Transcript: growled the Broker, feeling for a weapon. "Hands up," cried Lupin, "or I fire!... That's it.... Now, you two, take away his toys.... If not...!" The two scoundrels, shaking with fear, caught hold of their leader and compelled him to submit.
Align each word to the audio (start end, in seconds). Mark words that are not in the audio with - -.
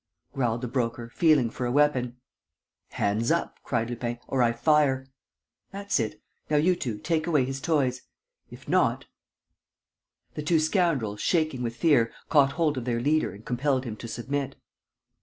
growled 0.33 0.61
the 0.61 0.67
Broker, 0.67 1.11
feeling 1.13 1.51
for 1.51 1.67
a 1.67 1.71
weapon. 1.71 2.17
"Hands 2.93 3.29
up," 3.29 3.59
cried 3.63 3.87
Lupin, 3.91 4.17
"or 4.27 4.41
I 4.41 4.51
fire!... 4.51 5.05
That's 5.69 5.99
it.... 5.99 6.19
Now, 6.49 6.57
you 6.57 6.75
two, 6.75 6.97
take 6.97 7.27
away 7.27 7.45
his 7.45 7.61
toys.... 7.61 8.01
If 8.49 8.67
not...!" 8.67 9.05
The 10.33 10.41
two 10.41 10.59
scoundrels, 10.59 11.21
shaking 11.21 11.61
with 11.61 11.75
fear, 11.75 12.11
caught 12.29 12.53
hold 12.53 12.79
of 12.79 12.85
their 12.85 12.99
leader 12.99 13.31
and 13.31 13.45
compelled 13.45 13.85
him 13.85 13.95
to 13.97 14.07
submit. 14.07 14.55